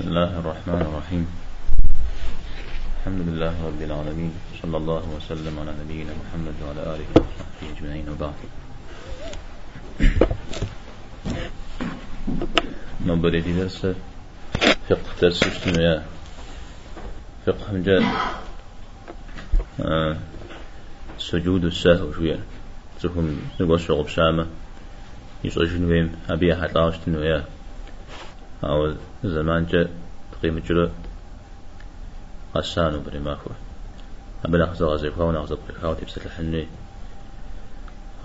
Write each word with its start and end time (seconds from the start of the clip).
بسم 0.00 0.08
الله 0.08 0.38
الرحمن 0.40 0.80
الرحيم. 0.80 1.24
الحمد 2.96 3.20
لله 3.28 3.54
رب 3.68 3.82
العالمين. 3.82 4.32
صلى 4.62 4.76
الله 4.76 5.04
وسلم 5.16 5.58
على 5.60 5.72
نبينا 5.84 6.12
محمد 6.16 6.56
وعلى 6.64 6.82
آله 6.96 7.08
وصحبه 7.20 7.68
أجمعين. 7.76 8.08
وبعد. 8.08 8.32
نبرة 13.06 13.44
درس 13.60 13.86
فقه 14.88 15.10
درس 15.22 15.42
اجتماعي 15.44 16.00
فقه 17.46 17.72
من 17.72 17.82
جاء 17.82 18.02
آه. 19.80 20.16
سجود 21.18 21.64
السهو 21.64 22.12
شوية. 22.12 22.40
تكون 23.02 23.40
نقول 23.60 23.80
شغب 23.80 24.08
شامة. 24.08 24.46
يشغل 25.44 25.68
جنوين 25.68 26.16
أبي 26.30 26.54
أحد 26.54 26.70
لا 26.74 26.84
أو 26.84 26.90
زمان 29.24 29.66
جاء 29.66 29.90
تقيم 30.32 30.58
جلو 30.58 30.90
قسانو 32.54 33.00
بري 33.00 33.18
ماكو 33.18 33.50
أبلا 34.44 34.64
أخذ 34.64 34.84
غزي 34.84 35.10
فاون 35.10 35.36
أخذ 35.36 35.56
بخاو 35.68 35.94
تبسل 35.94 36.20
الحني 36.26 36.66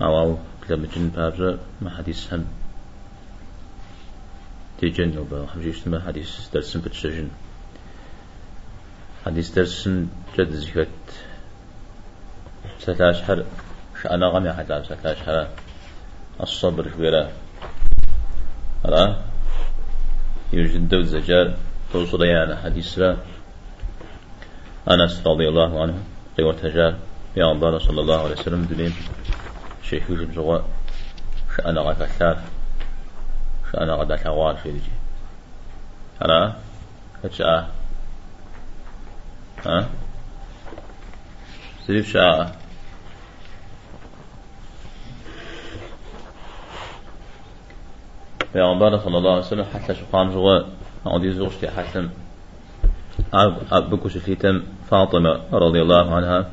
أو 0.02 0.18
أو 0.20 0.38
كلام 0.68 0.84
جن 0.84 1.08
بابزا 1.08 1.58
ما 1.80 1.90
حديث 1.90 2.34
هم 2.34 2.44
تيجن 4.78 5.18
وبا 5.18 5.46
خمسة 5.46 5.70
اجتماع 5.70 6.00
حديث 6.00 6.48
درس 6.52 6.76
بتشجن 6.76 7.28
حديث 9.26 9.50
درس 9.50 9.88
جد 10.38 10.52
زكت 10.52 10.88
ستاش 12.78 13.22
حر 13.22 13.44
شأنا 14.02 14.26
غمي 14.26 14.52
حتى 14.52 14.84
ستاش 14.84 15.16
حر 15.16 15.48
الصبر 16.40 16.88
في 16.88 17.30
أرى 18.86 19.25
يوجد 20.52 20.88
دو 20.88 20.98
الزجار 20.98 21.54
توصل 21.92 22.22
يعني 22.24 22.56
حديث 22.56 22.98
لا. 22.98 23.16
أنس 24.90 25.26
رضي 25.26 25.48
الله 25.48 25.82
عنه 25.82 25.94
قوة 26.38 26.52
تجار. 26.52 26.94
يا 27.36 27.52
الله 27.52 27.78
صلى 27.78 28.00
الله 28.00 28.22
عليه 28.22 28.32
وسلم 28.32 28.64
دلين 28.64 28.94
شيخ 29.82 30.10
يوجد 30.10 30.34
زغاء 30.34 30.64
شأنا 31.56 31.80
غد 31.80 32.02
أثار 32.02 32.38
شأنا 33.72 33.92
غد 33.92 34.12
أثوار 34.12 34.56
في 34.56 34.68
الجي 34.68 34.90
أنا؟ 36.24 36.56
كتشاء 37.22 37.70
ها؟ 39.66 39.88
سيف 41.86 42.08
شاء. 42.12 42.65
پیامبر 48.52 48.98
صلی 48.98 49.16
الله 49.16 49.30
علیه 49.30 49.46
وسلم 49.46 49.64
حتى 49.74 49.94
شقان 49.94 50.30
جوا 50.30 50.60
عندي 51.06 51.32
زوجتي 51.32 51.68
حتى 51.68 52.08
أب 53.34 53.90
بكوش 53.90 54.16
فيتم 54.16 54.62
فاطمة 54.90 55.40
رضي 55.52 55.82
الله 55.82 56.14
عنها 56.14 56.50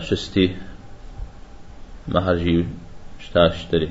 شستي 0.00 0.56
مهرجي 2.08 2.66
شتاشتري 3.18 3.88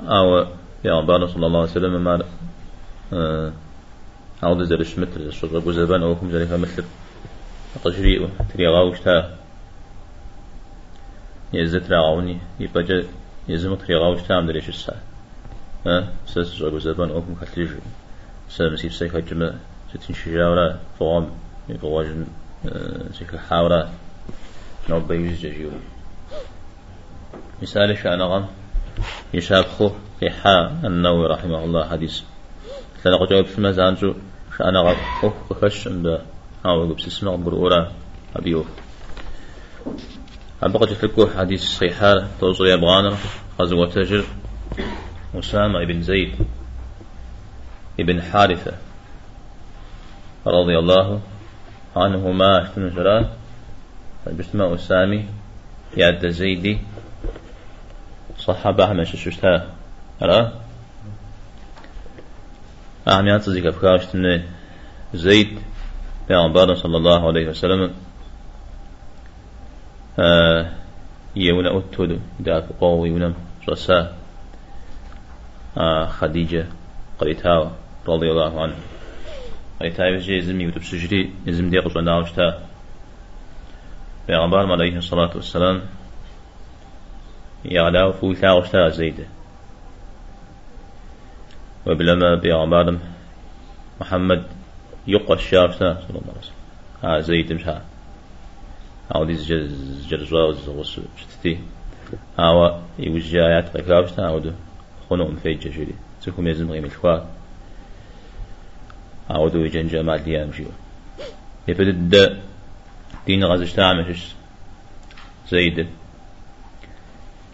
أو 0.00 0.44
پیامبر 0.82 1.26
صلی 1.26 1.44
الله 1.46 1.60
علیه 1.60 1.70
وسلم 1.70 2.04
ما 2.04 2.22
آه 3.12 3.52
عوض 4.42 4.62
زرش 4.62 4.98
مثل 4.98 5.20
الشجرة 5.20 5.60
جوزبان 5.60 6.02
أو 6.02 6.12
هم 6.12 6.30
زريفة 6.30 6.56
مثل 6.56 6.84
تجريء 7.84 8.28
تريغاوش 8.54 9.00
تا. 9.00 9.38
يزت 11.52 11.90
راعوني 11.90 12.38
يبقى 12.60 13.04
يزم 13.48 13.74
طريقة 13.74 14.08
وش 14.08 14.22
تام 14.22 14.46
دريش 14.46 14.68
الساعة 14.68 15.00
ها؟ 15.86 16.08
سس 16.26 16.54
جاكو 16.54 16.78
زبان 16.78 17.10
أوكم 17.10 17.34
خليج 17.34 17.70
سلام 18.48 18.76
سيف 18.76 18.94
سيف 18.94 19.16
هجمة 19.16 19.54
ستين 19.94 20.16
شجاورة 20.16 20.80
فوام 20.98 21.30
فواجن 21.80 22.26
سيف 23.12 23.36
حاورة 23.36 23.90
نوب 24.88 25.08
بيوز 25.08 25.38
جيو. 25.38 25.70
مثال 27.62 27.98
شأن 27.98 28.46
يشابخو 29.34 29.90
في 30.20 30.30
حا 30.30 30.80
النووي 30.84 31.26
رحمه 31.26 31.64
الله 31.64 31.88
حديث. 31.88 32.20
تلقى 33.04 33.26
جواب 33.26 33.44
في 33.46 33.58
المزانجو. 33.58 34.14
شأن 34.58 34.76
غم 34.76 34.96
أوه 35.24 35.34
بخش 35.50 35.88
عند 35.88 36.20
أو 36.66 36.94
بسسمع 36.94 37.34
برورا 37.34 37.92
أبيوه. 38.36 38.64
أبقى 40.62 40.86
تفكو 40.86 41.26
حديث 41.26 41.62
صحيحة 41.62 42.26
توصل 42.40 42.66
يبغانا 42.66 43.16
غزوة 43.60 43.86
تجر 43.86 44.24
أسامة 45.34 45.84
بن 45.84 46.02
زيد 46.02 46.34
ابن 48.00 48.22
حارثة 48.22 48.72
رضي 50.46 50.78
الله 50.78 51.20
عنهما 51.96 52.62
اشتن 52.62 52.90
جرا 52.90 53.30
فبسمة 54.24 54.74
أسامي 54.74 55.24
ياد 55.96 56.28
زيدي 56.28 56.78
صحابة 58.38 58.84
أحمد 58.84 59.04
ششتا 59.04 59.66
أرى 60.22 60.52
أحمد 63.08 63.40
تزيك 63.40 63.66
أفكاشتن 63.66 64.42
زيد 65.14 65.58
بيغمبار 66.28 66.74
صلى 66.74 66.96
الله 66.96 67.26
عليه 67.28 67.48
وسلم. 67.48 67.94
يونا 71.36 71.78
أتود 71.78 72.20
دا 72.40 72.66
قوي 72.80 73.10
ونم 73.10 73.34
رسا 73.68 74.14
آه 75.78 76.06
خديجة 76.06 76.66
قريتها 77.18 77.72
رضي 78.08 78.30
الله 78.30 78.62
عنها. 78.62 78.76
قريتها 79.80 80.06
يجي 80.06 80.40
زمي 80.40 80.66
وتب 80.66 80.82
سجري 80.82 81.32
يزم 81.46 81.70
دي 81.70 81.78
قصوا 81.78 82.02
ناوشتا 82.02 82.60
بيغمبار 84.28 84.72
عليه 84.72 84.96
الصلاة 84.96 85.30
والسلام 85.34 85.82
يغلاو 87.64 88.12
فوتا 88.12 88.52
وشتا 88.52 88.88
زيدة 88.88 89.24
وبلما 91.86 92.34
بيغمبار 92.34 92.98
محمد 94.00 94.42
يقى 95.06 95.34
الشافتا 95.34 95.94
صلى 95.94 96.18
الله 96.18 96.30
عليه 96.30 96.38
وسلم 96.38 96.54
آه 97.04 97.18
زيد 97.20 97.52
مشها 97.52 97.82
أو 99.14 99.24
ديز 99.24 99.52
جز 99.52 100.06
جرزوا 100.08 100.54
وز 100.68 101.00
شتتي 101.16 101.58
أو 102.38 102.80
يوجايات 102.98 103.76
قكابشتا 103.76 104.28
أو 104.28 104.38
دو 104.38 104.52
خنوم 105.10 105.36
في 105.42 105.54
جشري 105.54 105.94
تكم 106.22 106.48
يزم 106.48 106.70
غيم 106.70 106.84
الخوات 106.84 107.24
أو 109.30 109.48
دو 109.48 109.58
يجن 109.64 109.88
جمال 109.88 110.24
ديام 110.24 110.52
شيو 110.52 110.66
يفدد 111.68 112.40
دين 113.26 113.44
غزشتا 113.44 113.80
عمشش 113.80 114.34
زيد. 115.50 115.86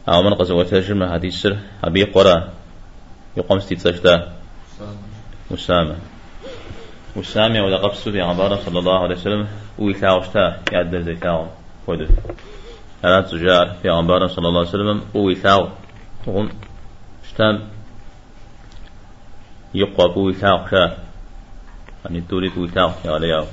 أو 0.09 0.23
من 0.23 0.35
قزوة 0.35 0.65
ترجمة 0.65 1.15
هذه 1.15 1.27
السر 1.27 1.59
أبي 1.85 2.05
قرى 2.05 2.49
يقوم 3.37 3.61
ستيتسشتا 3.61 4.33
مسامة 5.51 5.97
وسامع 7.17 7.63
ولا 7.63 7.77
قبسو 7.77 8.13
في 8.13 8.21
عبارة 8.21 8.57
صلى 8.57 8.79
الله 8.79 8.99
عليه 9.03 9.15
وسلم. 9.15 9.49
ويثاوشتا 9.79 10.61
يعد 10.73 10.97
زي 10.97 11.17
ثاو 11.17 11.47
ودف 11.87 12.11
ألا 13.05 13.21
تجار 13.21 13.77
في 13.83 13.89
عبارة 13.89 14.27
صلى 14.27 14.49
الله 14.49 14.61
عليه 14.61 14.69
وسلم. 14.69 15.01
ويثاو 15.15 15.69
تقوم 16.27 16.49
شتام 17.29 17.69
يقوى 19.75 20.25
ويثاو 20.25 20.67
شا 20.71 20.97
يعني 22.05 22.21
تولي 22.21 22.51
ويثاو 22.57 22.91
يا 23.05 23.11
علياو 23.13 23.47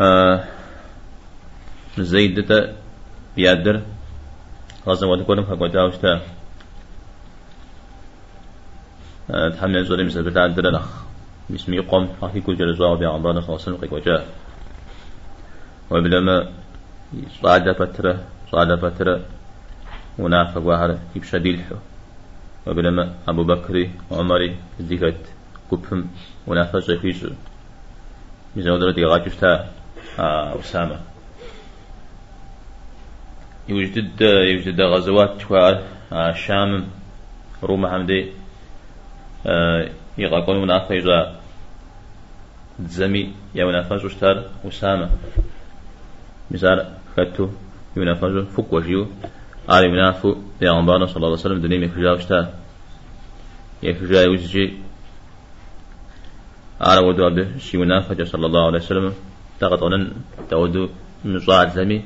آه 0.00 0.44
زيدة 1.98 2.72
بيادر 3.36 3.82
غزا 4.86 5.06
ودكونم 5.06 5.44
حق 5.44 5.62
وداوشتا 5.62 6.20
تحمل 9.30 9.84
زوري 9.84 10.04
مثل 10.04 10.22
بتاع 10.22 10.44
الدرنخ 10.44 10.86
باسم 11.50 11.74
يقوم 11.74 12.08
في 12.32 12.40
كل 12.40 12.56
جل 12.56 12.76
زوا 12.76 12.94
بيع 12.94 13.12
عمران 13.12 13.40
صلى 13.40 13.48
الله 13.48 13.66
عليه 13.66 13.76
وسلم 13.76 13.92
وجاء. 13.92 14.26
وبلما 15.90 16.52
صعد 17.42 17.72
فترة 17.72 18.24
صعد 18.52 18.74
فترة 18.74 19.20
يبشى 21.16 21.38
ديلحو 21.38 21.74
وبلما 22.66 23.14
أبو 23.28 23.44
بكر 23.44 23.90
وعمر 24.10 24.54
ديكت 24.80 25.22
كبهم 25.70 26.10
ونافق 26.46 26.78
زفيش 26.78 27.26
بزودرة 28.56 28.92
دي 28.92 29.04
غاجفتا 29.04 29.70
أسامة. 30.60 31.00
يوجد 33.68 34.20
يوجد 34.20 34.80
غزوات 34.80 35.40
شوار 35.40 35.82
الشام 36.12 36.86
روما 37.62 37.90
حمدي. 37.90 38.32
يغاقون 40.18 40.62
منافع 40.62 40.94
يجا 40.94 41.36
زمي 42.80 43.32
يا 43.54 43.64
منافع 43.64 43.96
جوشتار 43.96 44.44
وسامة. 44.64 45.10
مثال 46.50 46.86
خدتو 47.16 47.48
ينافع 47.96 48.44
فوق 48.44 48.74
وجيو. 48.74 49.06
آري 49.70 49.88
منافو 49.88 50.34
بيغمبارنا 50.60 51.06
صلى 51.06 51.16
الله 51.16 51.28
عليه 51.28 51.46
وسلم 51.46 51.60
دنيم 51.60 51.82
يكجا 51.82 52.12
وشتا 52.12 52.54
يكجا 53.82 54.22
يوزجي 54.22 54.76
آرى 56.82 57.06
ودو 57.06 57.26
أبه 57.26 57.58
شي 57.58 57.76
منافة 57.76 58.24
صلى 58.24 58.46
الله 58.46 58.66
عليه 58.66 58.78
وسلم. 58.78 59.14
تغط 59.60 59.82
أنن 59.82 60.12
تودو 60.50 60.88
مصاعد 61.24 61.70
زمي. 61.70 62.04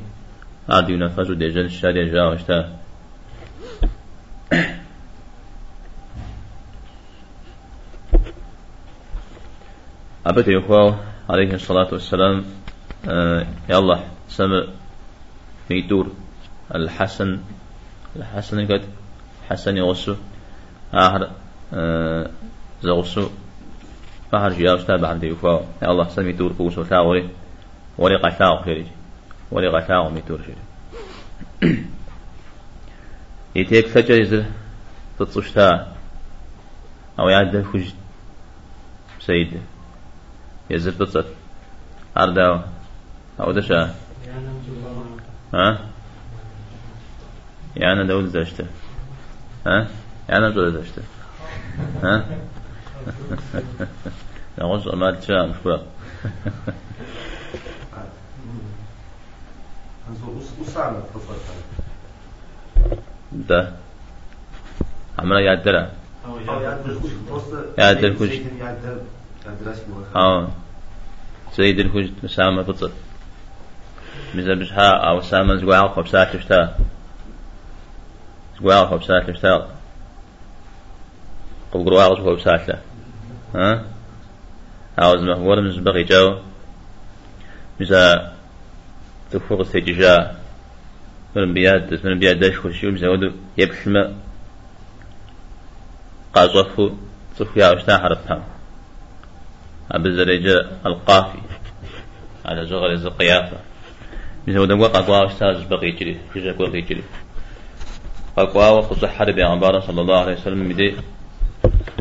آردي 0.70 0.92
ينفذ 0.92 1.34
ديجن 1.34 1.64
الشارع 1.64 2.04
جا 2.04 2.22
وشتا 2.24 2.83
أبت 10.26 10.48
يخواه 10.48 10.98
عليه 11.30 11.54
الصلاة 11.54 11.88
والسلام 11.92 12.44
آه 13.08 13.46
يا 13.68 13.78
الله 13.78 14.04
سمع 14.28 14.64
ميتور 15.70 16.12
الحسن. 16.74 17.40
الحسن 18.16 18.66
قد 18.66 18.82
حسن 19.48 19.76
يغسو 19.76 20.14
آخر 20.94 21.30
آه 21.74 22.30
زغسو. 22.82 23.28
فهر 24.32 24.52
جياوش 24.52 24.84
تابع 24.84 25.08
عبد 25.08 25.24
يخواه 25.24 25.60
الله 25.82 26.08
سمع 26.08 26.24
ميتور 26.24 26.52
قوسو 26.58 26.82
تاوري 26.82 27.28
ولي 27.98 28.16
قتاو 28.16 28.62
خيري 28.62 28.86
ولي 29.50 29.68
قتاو 29.68 30.10
ميتور 30.10 30.40
خيري. 30.42 30.64
يتيك 33.56 33.86
فجر 33.86 34.20
يزر 34.20 34.44
تتصشتا 35.18 35.94
أو 37.18 37.28
يعدل 37.28 37.64
فجد 37.64 37.92
سيد. 39.20 39.73
يزر 40.70 40.92
تتصت 40.92 41.26
أرداو 42.16 42.60
أو 43.40 43.52
دشا 43.52 43.94
ها؟ 45.54 45.78
يعني 47.76 48.06
دول 48.06 48.28
زشته. 48.28 48.66
ها؟ 49.66 49.88
يعني 50.28 50.52
دول 50.52 50.72
زشته. 50.72 51.02
ها؟ 52.02 52.24
نقص 54.58 54.86
ما 54.86 55.10
تشاء 55.10 55.46
مشكلة 55.46 55.82
ده. 63.32 63.72
عملا 65.18 65.40
يعدلها 65.40 65.90
يعدل 67.78 68.18
كوش 68.18 68.30
آه. 70.16 70.48
زيد 71.56 71.78
الكوش 71.78 72.06
مسامة 72.22 72.62
بطل 72.62 72.90
مثل 74.34 74.56
بشها 74.56 74.90
أو 74.90 75.20
سامن 75.20 75.58
زقاع 75.58 75.88
خبسات 75.88 76.36
شتا 76.36 76.76
زقاع 78.60 78.86
خبسات 78.90 79.36
شتا 79.36 79.70
قب 81.72 81.88
قروا 81.88 82.16
خبسات 82.16 82.68
له 82.68 82.78
ها 83.54 83.84
أو 84.98 85.16
زما 85.16 85.36
هو 85.36 85.56
من 85.56 85.72
زبغي 85.72 86.04
جو 86.04 86.38
مثل 87.80 88.20
تفوق 89.30 89.60
استججاء 89.60 90.40
من 91.36 91.54
بياد 91.54 92.00
من 92.04 92.18
بياد 92.18 92.38
داش 92.38 92.58
خشيو 92.58 92.92
مثل 92.92 93.06
ودو 93.06 93.30
يبحث 93.58 93.88
قاصفه 96.34 96.96
صفيا 97.38 97.70
وشتا 97.70 97.98
حرفها 97.98 98.53
أبزرجة 99.92 100.66
القافي. 100.86 101.38
على 102.44 102.66
زغر 102.66 102.92
القيافة 102.92 103.56
مثل 104.46 104.58
ودم 104.58 104.80
وقع 104.80 105.00
قوا 105.00 105.26
أستاذ 105.26 105.68
بقي 105.68 105.90
جري 105.90 106.18
في 106.32 106.40
جاك 106.40 106.56
بقي 106.56 106.80
جري 106.80 107.02
قوا 108.36 108.68
وقص 108.68 109.04
حرب 109.04 109.38
عبارة 109.38 109.80
صلى 109.80 110.00
الله 110.00 110.20
عليه 110.20 110.32
وسلم 110.32 110.68
بدي 110.68 110.94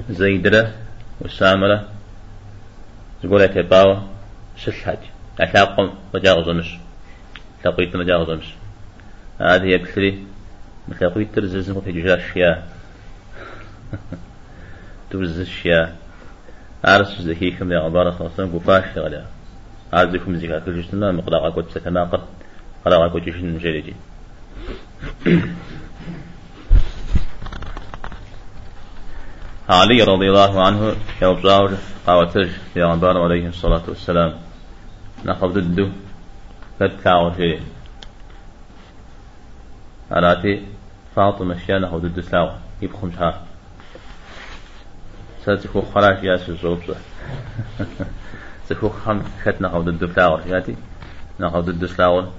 زيدرة 0.09 0.73
والسامرة 1.21 1.87
تقول 3.23 3.47
تباوة 3.47 4.07
شش 4.57 4.83
حاج. 4.83 4.97
أتاقم 5.39 5.89
رجاء 6.15 6.39
غزمش 6.39 6.77
تقويت 7.63 7.95
رجاء 7.95 8.17
غزمش 8.17 8.53
هذه 9.39 9.65
يكسري 9.65 10.23
مثل 10.87 11.09
قويت 11.09 11.35
ترزز 11.35 11.71
في 11.71 11.91
ججاش 11.91 12.21
شيا 12.33 12.63
ترزز 15.11 15.47
شيا 15.47 15.95
أرس 16.85 17.21
زكيكم 17.21 17.71
يا 17.71 17.79
عبارة 17.79 18.21
وسلم 18.21 18.59
قفاش 18.59 18.97
غلا 18.97 19.25
عازكم 19.93 20.35
زكاة 20.35 20.59
كل 20.59 20.81
جسنا 20.81 21.11
مقدار 21.11 21.49
قد 21.49 21.69
ستناقض 21.69 22.21
قدر 22.85 23.07
قد 23.07 23.21
جشن 23.21 23.55
مجرجي 23.55 23.95
علي 29.69 30.03
رضي 30.03 30.29
الله 30.29 30.65
عنه 30.65 30.95
يوبزاور 31.21 31.71
قاوتج 32.07 32.49
يا 32.75 32.85
عبارة 32.85 33.23
عليه 33.23 33.47
الصلاة 33.47 33.83
والسلام. 33.87 34.33
نخف 35.25 35.43
ضده 35.43 35.89
فتكاو 36.79 37.33
شيء 37.33 37.59
أراتي 40.11 40.65
فاطمة 41.15 41.57
شيا 41.65 41.79
نخف 41.79 41.95
ضد 41.95 42.19
سلاو 42.19 42.51
يبخم 42.81 43.11
شهر. 43.11 43.52
ساتكو 45.45 45.81
خراش 45.81 46.23
ياسر 46.23 46.53
الزوبزة 46.53 46.95
سكو 48.69 48.89
خم 48.89 49.21
خت 49.43 49.61
نخف 49.61 49.75
ضد 49.75 50.05
فلاور 50.05 50.41
ياتي 50.47 50.75
نخف 51.39 51.55
ضد 51.55 51.85
سلاور 51.85 52.31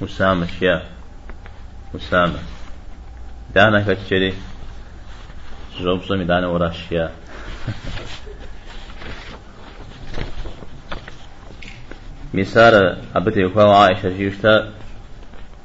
مسامة 0.00 0.46
شيا 0.46 0.82
مسامة. 1.94 2.38
دانا 3.54 3.94
كتشري 3.94 4.34
زوبزة 5.80 6.16
مدانا 6.16 6.46
ورا 6.46 6.70
شيا 6.70 7.10
مسار 12.34 12.96
أبتي 13.14 13.44
وفاو 13.44 13.70
عائشة 13.70 14.08
جيشتا 14.08 14.72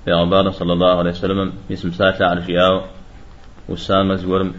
عبارة 0.07 0.51
صلى 0.51 0.73
الله 0.73 0.97
عليه 0.99 1.11
وسلم 1.11 1.53
اسم 1.71 1.91
ساتة 1.91 2.25
على 2.25 2.45
شياو 2.45 2.81
وسامة 3.69 4.15
زورم 4.15 4.53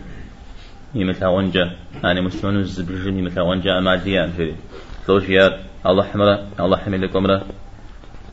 يمثل 0.94 1.26
ونجا 1.26 1.76
أنا 2.04 2.20
مسلمان 2.20 2.56
الزبرجن 2.56 3.18
يمثل 3.18 3.40
ونجا 3.40 3.78
أما 3.78 3.96
ديان 3.96 4.30
في 4.32 4.54
لوجيار 5.08 5.58
الله 5.86 6.04
حمرة 6.04 6.46
الله 6.60 6.76
حمل 6.76 7.02
لكم 7.02 7.26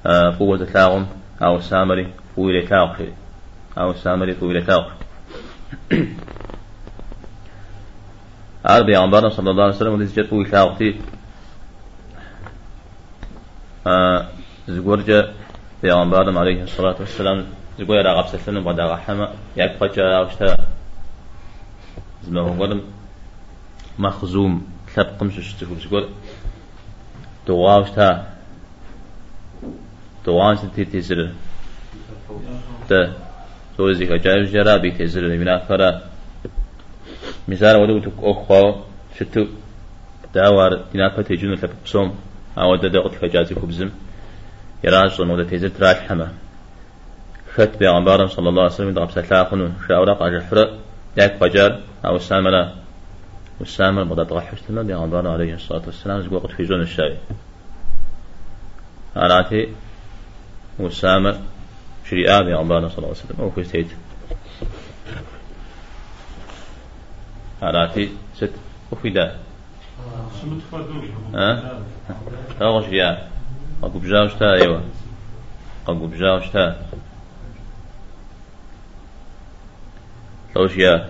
آه 0.05 0.35
قوة 0.39 0.65
تلاغم 0.65 1.07
أو 1.41 1.59
سامري. 1.59 2.13
فويل 2.35 2.67
تاغ. 2.67 2.93
في 2.93 3.11
أو 3.77 3.93
سامري 3.93 4.33
فويل 4.33 4.65
تاغ. 4.65 4.89
عربي 8.65 8.95
عبارة 8.95 9.29
صلى 9.29 9.51
الله 9.51 9.63
عليه 9.63 9.75
وسلم 9.75 9.93
وليس 9.93 10.19
جت 10.19 10.27
فويل 10.27 10.51
تاغ. 10.51 10.75
فيه 10.75 10.95
زغورجا 14.67 15.33
پیغمبرم 15.81 16.37
عليه 16.37 16.63
الصلاة 16.63 16.95
والسلام. 16.99 17.45
زغويا 17.79 18.01
راغب 18.01 18.27
سلسلن 18.27 18.63
بعد 18.63 18.79
رحمة 18.79 19.29
يك 19.57 19.71
فجأة 19.79 20.19
أوشتا 20.19 20.57
زما 22.29 22.41
هو 22.41 22.79
مخزوم 23.99 24.67
ثبقم 24.95 25.29
ششتكو 25.31 25.75
زغور 25.75 26.03
دواوشتا 27.47 28.09
دوان 30.25 30.55
ستي 30.55 30.85
تزر 30.85 31.31
تا 32.89 33.13
سوزي 33.77 34.05
كجايب 34.05 34.45
جرابي 34.53 34.91
تزر 34.91 35.23
من 35.41 35.47
أفرا 35.47 36.01
مثال 37.47 37.75
ودو 37.81 37.99
تك 37.99 38.19
أخوة 38.23 38.85
شتو. 39.19 39.45
داوار 40.33 40.85
ديناك 40.91 41.15
تجون 41.15 41.53
لبسوم 41.53 42.15
أو 42.57 42.75
دا 42.75 42.87
دقت 42.87 43.13
فجازي 43.13 43.55
كبزم 43.55 43.89
يراجون 44.83 45.29
ودا 45.29 45.43
تيزر 45.43 45.67
تراج 45.67 45.95
حما 45.95 46.27
خت 47.53 47.77
بيغمبارم 47.79 48.27
صلى 48.27 48.49
الله 48.49 48.61
عليه 48.61 48.73
وسلم 48.73 48.93
دغب 48.93 49.11
سلاخن 49.11 49.73
شاورا 49.87 50.13
قاج 50.13 50.41
حرق 50.41 50.69
ياك 51.17 51.37
فجر 51.37 51.79
أو 52.05 52.15
الساملة 52.15 52.75
والسامل 53.59 54.05
بدا 54.05 54.23
تغحش 54.23 54.61
تما 54.61 54.81
بيغمبار 54.81 55.27
عليه 55.27 55.53
الصلاة 55.53 55.81
والسلام 55.85 56.21
زقوا 56.21 56.39
قد 56.39 56.51
في 56.51 56.63
جون 56.63 56.81
الشاي. 56.81 57.17
أراتي 59.17 59.73
والسامل 60.79 61.39
شريعة 62.09 62.41
بيغمبارنا 62.41 62.89
صلى 62.89 62.97
الله 62.97 63.07
عليه 63.09 63.19
وسلم 63.19 63.41
أو 63.41 63.51
كستيت 63.51 63.87
أراتي 67.63 68.09
ست. 68.35 68.51
وفدا 68.91 69.35
ها؟ 71.33 71.79
تاغش 72.59 72.85
يا 72.91 73.27
قاقو 73.81 73.99
بجاوش 73.99 74.33
تا 74.33 74.53
أيوه. 74.53 74.83
قاقو 75.85 76.07
بجاوش 76.07 76.49
تا 76.49 76.75
لوش 80.55 80.77
يا 80.77 81.09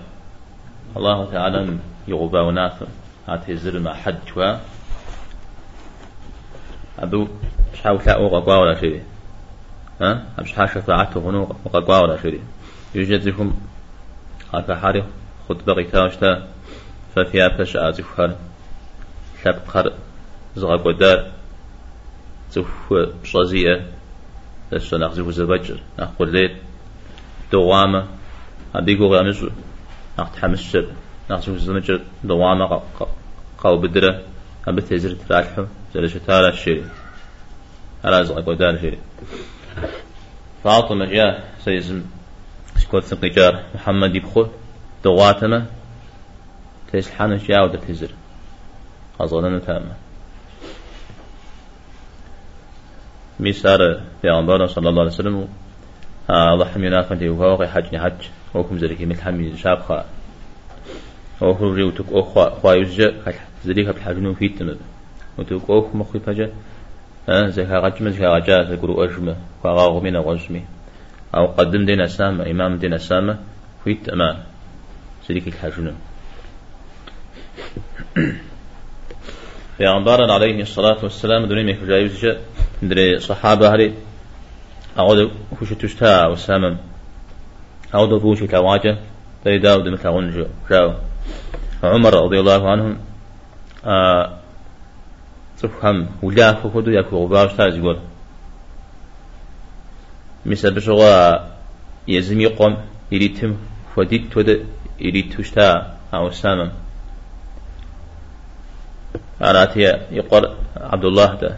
الله 0.97 1.31
تعالى 1.31 1.77
يغبا 2.07 2.41
وناث 2.41 2.83
هات 3.27 3.49
هزر 3.49 3.79
ما 3.79 3.93
حد 3.93 4.19
شوا 4.33 4.57
أبو 6.99 7.27
شحاو 7.73 7.99
لا 8.05 8.15
أوغا 8.15 8.39
قوا 8.39 8.55
ولا 8.55 8.79
شيء. 8.79 9.03
ها؟ 10.01 10.23
أمش 10.39 10.53
حاش 10.53 10.73
شفاعته 10.73 11.19
غنو 11.19 11.55
وقاقوا 11.65 11.97
ولا 11.97 12.21
شري 12.21 12.41
يوجد 12.95 13.27
لكم 13.27 13.53
هكا 14.53 14.75
حاري 14.75 15.03
خطبة 15.49 15.73
قتاشتا 15.73 16.47
ففيها 17.15 17.65
خر 18.17 18.35
شاب 19.43 19.59
خر 19.67 19.93
زغاب 20.55 20.85
ودار 20.85 21.31
زف 22.51 22.93
بشازية 23.23 23.87
لسه 24.71 24.97
نخزف 24.97 25.29
زبجر 25.29 25.79
نقول 25.99 26.31
ليت 26.31 26.57
دوامة 27.51 28.05
أبيقو 28.75 29.33
غامش 30.17 30.29
نقتحمش 30.29 30.77
نخزف 31.29 31.57
زبجر 31.57 32.01
دوامة 32.23 32.81
قاو 33.57 33.77
بدرة. 33.77 34.21
أبي 34.67 34.81
تزر 34.81 35.15
تراجحه 35.29 35.65
زل 35.93 36.09
شتارة 36.09 36.49
الشيء 36.49 36.85
على 38.03 38.25
زغاب 38.25 38.47
ودار 38.47 38.77
شيء 38.77 38.99
فاطمة 40.63 41.05
جاء 41.05 41.53
سيزم 41.65 42.03
سكوت 42.77 43.03
سنقجار 43.03 43.63
محمد 43.75 44.15
يبخو 44.15 44.45
دواتما 45.03 45.65
تيس 46.91 47.11
حانش 47.11 47.49
ياودة 47.49 47.79
تزر 47.79 48.09
أظننا 49.21 49.59
تامة 49.59 49.95
ميسار 53.39 54.01
پیغمبر 54.23 54.67
صلى 54.67 54.89
الله 54.89 55.01
عليه 55.01 55.11
وسلم 55.11 55.47
الله 56.29 56.65
حمينا 56.65 57.01
فانتي 57.01 57.29
وهو 57.29 57.65
حج 57.67 57.95
حج. 57.95 58.21
وكم 58.55 58.77
زريكي 58.77 59.05
مثل 59.05 59.21
حمي 59.21 59.57
شاب 59.57 59.79
خا. 59.79 60.05
وهو 61.41 61.73
ريوتك 61.73 62.05
أخوا 62.11 62.49
خوا 62.49 62.73
يوجد 62.73 63.13
زريكا 63.65 63.91
بحجنو 63.91 64.33
فيتنا 64.33 64.75
وتوك 65.37 65.69
أخ 65.69 65.95
مخي 65.95 66.19
فجأة 66.19 66.49
زكا 67.29 67.77
غجم 67.79 68.09
زكا 68.09 68.27
غجا 68.27 68.63
زكرو 68.63 69.03
أجمة. 69.03 69.35
وغاغ 69.63 69.99
من 70.03 70.17
غزمي 70.17 70.63
أو 71.35 71.45
قدم 71.45 71.85
دين 71.85 72.01
أسامة 72.01 72.51
إمام 72.51 72.77
دين 72.77 72.93
أسامة 72.93 73.37
فيت 73.83 74.09
أما. 74.09 74.43
سريك 75.29 75.47
الحجنون 75.47 75.95
في 79.77 79.87
أنبار 79.87 80.31
عليه 80.31 80.61
الصلاة 80.61 80.97
والسلام 81.03 81.45
دوني 81.45 81.63
ميكو 81.63 81.85
جايوز 81.85 82.27
دري 82.81 83.19
صحابة 83.19 83.73
هري 83.73 83.93
أعود 84.99 85.31
تشتا 85.81 86.27
وسامم 86.27 86.77
أعود 87.95 88.21
فوش 88.21 88.39
تواجه 88.39 88.97
دري 89.45 89.57
داود 89.57 89.87
مثل 89.87 90.09
غنجو 90.09 90.45
جاو 90.69 90.93
عمر 91.83 92.13
رضي 92.13 92.39
الله 92.39 92.69
عنهم 92.71 92.97
آه 93.85 94.39
تفهم 95.61 96.07
ولا 96.23 96.53
فخدو 96.53 96.91
يكو 96.91 97.25
غباش 97.25 97.53
تاز 97.53 97.77
يقول 97.77 97.99
مثل 100.45 100.73
بشغا 100.73 101.49
يزمي 102.07 102.45
قوم 102.45 102.77
يريتم 103.11 103.55
فديت 103.95 104.33
تود 104.33 104.65
يريد 104.99 105.33
تشتا 105.37 105.97
أو 106.13 106.31
سامم 106.31 106.71
أراتي 109.41 109.81
يقول 110.11 110.55
عبد 110.77 111.05
الله 111.05 111.33
ده. 111.35 111.57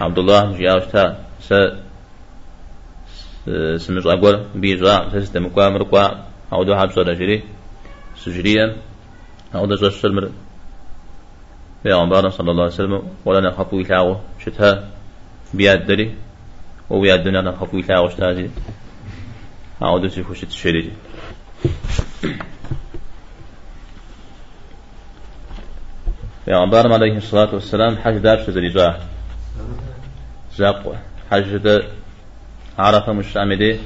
عبد 0.00 0.18
الله 0.18 0.58
جاوشتا 0.58 1.04
س 1.40 1.52
سمج 3.78 4.06
أقول 4.06 4.44
بيجا 4.54 5.08
سيستم 5.12 5.48
قام 5.48 5.76
رقوا 5.76 6.08
أو 6.52 6.62
دو 6.64 6.76
حبس 6.76 6.98
ولا 6.98 7.14
جري 7.14 7.42
سجريا 8.16 8.76
أو 9.54 9.66
دو 9.66 9.74
جوش 9.74 10.00
سلمر 10.02 10.30
پیغمبر 11.84 12.28
صلى 12.30 12.50
الله 12.50 12.62
عليه 12.62 12.72
وسلم 12.72 13.02
ولا 13.24 13.40
نخافو 13.40 13.78
يلاغو 13.80 14.16
شتها 14.44 14.90
بياد 15.54 15.86
دري 15.86 16.14
وبياد 16.90 17.24
دنيا 17.24 17.40
نخافو 17.40 17.78
يلاغو 17.78 18.08
شتازي 18.08 18.50
أو 19.82 19.98
دو 19.98 20.08
سيخوشت 20.08 20.48
الشريجي 20.48 20.92
پیغمبر 26.46 26.92
عليه 26.92 27.16
الصلاة 27.16 27.54
والسلام 27.54 27.96
حج 27.96 28.18
دار 28.18 28.38
شد 28.46 28.56
رجاه 28.58 28.96
زاق 30.56 30.82
حج 31.30 31.56
دا 31.56 31.82
عرفة 32.78 33.12
مش 33.12 33.36
عمدي 33.36 33.80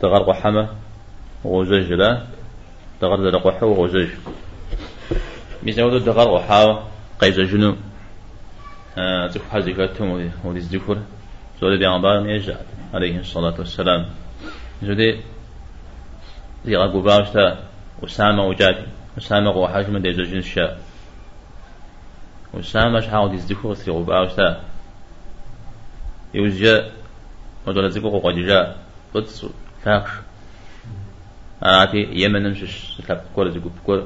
تغرق 0.00 0.30
حمى 0.30 0.68
وغزج 1.44 1.92
لا 1.92 2.22
تغرق 3.00 3.42
قحو 3.46 3.66
وغزج 3.66 4.08
ميزاود 5.62 6.04
تغرق 6.04 6.40
حاو 6.40 6.78
قيز 7.20 7.40
جنو. 7.40 7.76
آه 8.98 9.26
تفو 9.26 9.50
حزي 9.50 9.72
كاتهم 9.72 10.30
ودي 10.44 10.58
الزكور 10.58 10.98
زود 11.60 11.78
بيغمبر 11.78 12.28
يجعل 12.28 12.56
عليه 12.94 13.20
الصلاة 13.20 13.54
والسلام. 13.58 14.06
زودي 14.82 15.20
زي 16.64 16.76
غاقو 16.76 17.00
باوشتا 17.00 17.58
وسامة 18.02 18.46
وجاتي 18.46 18.86
وسامة 19.16 19.50
وحاجمة 19.50 19.98
دي 19.98 20.12
زوجين 20.12 20.38
الشاء 20.38 20.78
وسامة 22.54 23.00
شحاو 23.00 23.28
دي 23.28 23.38
زدكو 23.38 23.74
سي 23.74 23.90
غباوشتا 23.90 24.60
يوجا 26.34 26.90
ودولا 27.66 27.88
زكو 27.88 28.18
قد 28.18 28.34
جاء 28.34 28.76
قدس 29.14 29.46
فاكش 29.84 30.10
آتي 31.62 32.08
يمن 32.12 32.42
نمشش 32.42 32.96
سلاب 32.96 33.24
كل 33.36 33.50
زكو 33.52 33.68
بكل 33.68 34.02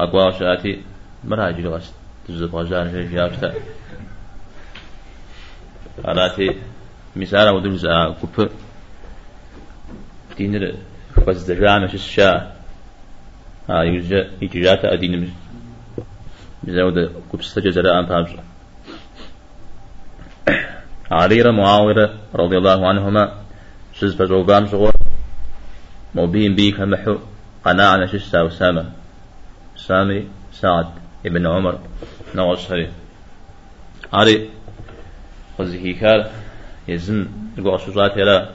أقواش 0.00 0.42
آتي 0.42 0.82
مراجل 1.24 1.68
غس 1.68 1.92
تزد 2.28 2.54
غزان 2.54 2.90
شيء 2.90 3.14
جاوشتا 3.14 3.54
آتي 6.04 6.56
مثال 7.16 7.48
ودل 7.48 7.76
زا 7.76 8.14
كوب. 8.20 8.48
دينر 10.38 10.74
بس 11.28 11.42
دجامة 11.50 11.94
الشاء 11.94 12.56
آه 13.70 13.82
يوجا 13.82 14.30
يجاتا 14.42 14.92
أدين 14.92 15.34
بزود 16.62 17.12
كبسة 17.32 17.60
جزراء 17.60 18.06
فامش 18.06 18.30
علي 21.12 21.52
معاوية 21.52 22.14
رضي 22.34 22.56
الله 22.58 22.88
عنهما 22.88 23.32
شز 23.92 24.14
فجوبان 24.16 24.68
شغور 24.68 24.92
مبين 26.14 26.54
بيك 26.54 26.80
محو 26.80 27.18
قناعة 27.64 28.06
شسا 28.06 28.42
وسامة 28.42 28.92
سامي 29.76 30.28
سعد 30.52 30.86
ابن 31.26 31.46
عمر 31.46 31.78
نواش 32.34 32.72
هري 32.72 32.90
علي 34.12 34.48
خزي 35.58 35.92
كار 35.92 36.30
يزن 36.88 37.28
القوة 37.58 37.78
شجاعة 37.78 38.16
لا. 38.16 38.48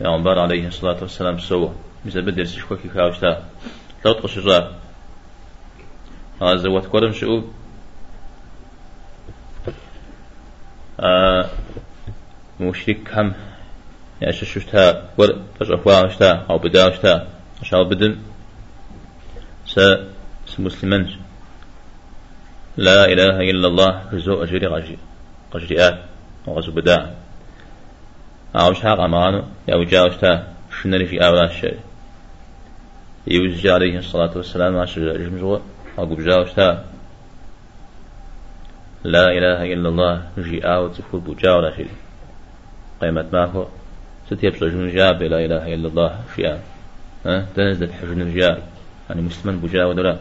يا 0.00 0.08
عمر 0.08 0.38
عليه 0.38 0.66
الصلاة 0.68 0.96
والسلام 1.02 1.38
سوى. 1.38 1.72
مثل 2.04 2.22
بدر 2.22 2.44
سشكوكي 2.44 2.88
كاوشتا. 2.88 3.44
لو 4.04 4.12
تقشجاع 4.12 4.70
هذا 6.42 6.68
وتكرم 6.70 7.12
شؤوب 7.12 7.44
آه 9.68 10.89
مشرك 12.60 13.10
هم. 13.14 13.32
يعني 14.20 14.32
ششتها 14.32 15.02
ور 15.18 15.36
فجأة 15.60 16.04
وشتا 16.04 16.46
أو 16.50 16.58
بدا 16.58 16.86
وشتا 16.86 17.28
عشان 17.62 17.82
بدم 17.88 18.16
س 19.66 19.80
مسلمان 20.58 21.10
لا 22.76 23.04
إله 23.04 23.36
إلا 23.50 23.66
الله 23.68 24.02
رزو 24.12 24.42
أجري 24.42 24.66
غجي 24.66 24.98
غجريات 25.54 25.98
وغزو 26.46 26.72
بدا. 26.72 27.14
أو 28.56 28.72
شاق 28.72 29.00
أمانو 29.00 29.44
يا 29.68 29.76
وجاوشتا 29.76 30.46
شنري 30.82 31.06
في 31.06 31.26
أولا 31.26 31.44
الشيء 31.44 31.78
يوزج 33.26 33.66
عليه 33.66 33.98
الصلاة 33.98 34.36
والسلام 34.36 34.78
عشر 34.78 35.16
جمجوه 35.16 35.60
أقول 35.98 36.24
جاوشتا 36.26 36.84
لا 39.04 39.26
إله 39.28 39.72
إلا 39.72 39.88
الله 39.88 40.22
جي 40.38 40.64
آو 40.64 40.88
تفور 40.88 41.20
بجا 41.20 41.52
ولا 41.52 41.76
شيء. 41.76 41.88
قيمة 43.00 43.26
ماكو 43.32 43.64
ستيب 44.26 44.54
سجن 44.56 44.88
جاب 44.88 45.22
لا 45.22 45.44
إله 45.44 45.74
إلا 45.74 45.88
الله 45.88 46.20
شيئا 46.36 46.58
ها؟ 47.26 47.46
تنزل 47.56 47.92
حجن 47.92 48.20
الجاب 48.20 48.58
يعني 49.08 49.22
مسلمان 49.22 49.60
بجا 49.60 49.84
ولا 49.84 50.18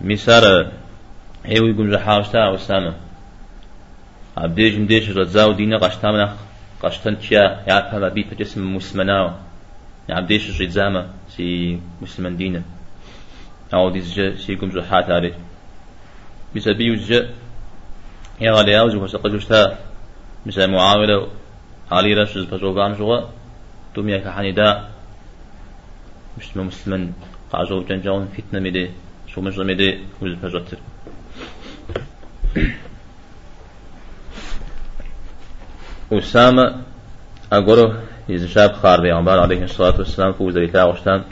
مسار 0.00 0.72
هيو 1.44 1.66
يقوم 1.66 1.90
جحاوشتا 1.90 2.48
وسامة 2.48 2.94
عبديش 4.36 4.74
مديش 4.74 5.10
رزاو 5.10 5.52
دينا 5.52 5.78
قشتامنا 5.78 6.36
قشتن 6.82 7.18
تشيا 7.18 7.62
يعرف 7.66 7.94
بيت 7.94 8.34
جسم 8.34 8.76
مسلمناو 8.76 9.30
عبديش 10.10 10.60
الجزامة 10.60 11.06
سي 11.28 11.80
مسلمان 12.02 12.36
دينا 12.36 12.62
أو 13.74 13.90
دي 13.90 14.00
زجا 14.00 14.36
سيكم 14.36 14.70
زو 14.70 14.82
حاتاري 14.82 15.34
بسبي 16.56 16.90
وزجا 16.90 17.28
يا 18.40 18.52
غالي 18.52 18.80
أوزو 18.80 19.06
فسقجوشتا 19.06 19.78
مثل 20.46 20.70
معاولة 20.70 21.28
علي 21.90 22.14
رش 22.14 22.36
الفجوبان 22.36 22.98
شغا 22.98 23.30
توم 23.94 24.08
يا 24.08 24.18
كحنيدا 24.18 24.88
مش 26.38 26.56
مسلمان 26.56 27.12
قاجو 27.52 27.82
جنجاون 27.82 28.28
فتنة 28.36 28.60
ميدي. 28.60 28.90
شو 29.26 29.40
مش 29.40 29.58
ميدي. 29.58 29.98
وز 30.22 30.34
فجوتر 30.42 30.78
أسامة. 36.12 36.82
أقوله. 37.52 38.00
إذا 38.30 38.46
شاب 38.46 38.72
خار 38.72 39.00
بيغمبار 39.00 39.38
عليه 39.40 39.64
الصلاة 39.64 39.98
والسلام. 39.98 40.32
فوز 40.32 40.58
بيتا 40.58 40.84
وشتان 40.84 41.24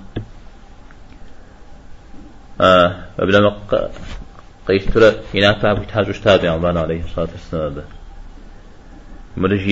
آه 2.60 2.96
قبل 3.20 3.52
قيس 4.68 4.84
ترى 4.86 5.12
هناك 5.34 5.58
فهم 5.58 5.82
تحاجش 5.84 6.18
تابع 6.20 6.56
عليه 6.78 7.00
الصلاة 7.04 7.28
والسلام 7.32 7.82
مرجي 9.36 9.68